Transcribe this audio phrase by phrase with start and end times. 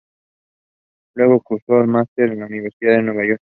[1.13, 3.41] Luego, cursó un master en la Universidad de Nueva York.